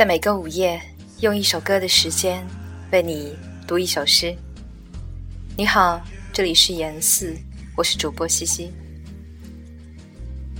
[0.00, 0.80] 在每个午夜，
[1.18, 2.42] 用一首歌的时间
[2.90, 3.36] 为你
[3.66, 4.34] 读一首诗。
[5.58, 6.00] 你好，
[6.32, 7.36] 这里是言四，
[7.76, 8.72] 我是主播西西。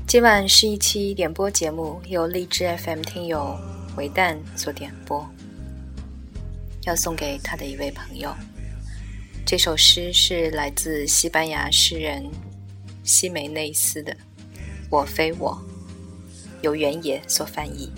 [0.06, 3.58] 今晚是一期点播节目，由荔枝 FM 听友
[3.96, 5.26] 维蛋所点播，
[6.84, 8.36] 要送给他的一位朋友。
[9.46, 12.30] 这首诗是来自西班牙诗人
[13.04, 14.12] 西梅内斯的
[14.90, 15.58] 《我非我》，
[16.60, 17.90] 由原野所翻译。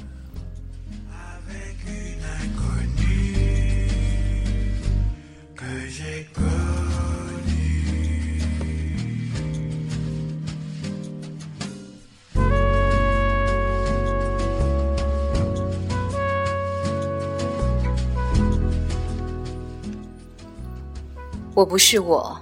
[21.55, 22.41] 我不是我，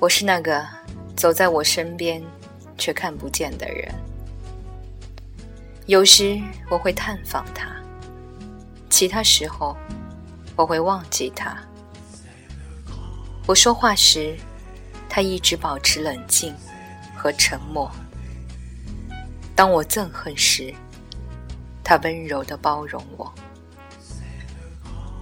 [0.00, 0.66] 我是那个
[1.14, 2.22] 走在我身边
[2.78, 3.94] 却看不见的人。
[5.84, 7.68] 有时我会探访他，
[8.88, 9.76] 其他时候
[10.56, 11.54] 我会忘记他。
[13.46, 14.34] 我说话时，
[15.06, 16.54] 他一直保持冷静
[17.14, 17.90] 和沉默；
[19.54, 20.74] 当我憎恨时，
[21.84, 23.30] 他温柔的包容我。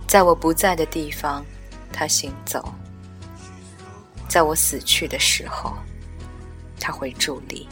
[0.06, 1.44] 在我不在的地方。
[1.98, 2.62] 他行走，
[4.28, 5.74] 在我死去的时候，
[6.78, 7.66] 他会伫立。